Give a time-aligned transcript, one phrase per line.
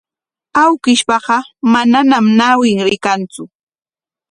[0.63, 1.37] Awkishpaqa
[1.73, 3.43] manañam ñawin rikantsu.